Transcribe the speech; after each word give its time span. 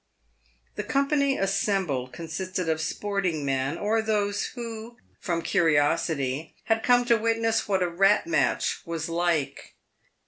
The 0.77 0.83
company 0.83 1.37
assembled 1.37 2.11
consisted 2.11 2.67
of 2.67 2.81
sporting 2.81 3.45
men, 3.45 3.77
or 3.77 4.01
those 4.01 4.45
who, 4.55 4.97
from 5.19 5.43
curiosity, 5.43 6.55
had 6.63 6.81
come 6.81 7.05
to 7.05 7.17
witness 7.17 7.67
what 7.67 7.83
a 7.83 7.87
rat 7.87 8.25
match 8.25 8.81
was 8.83 9.09
like. 9.09 9.75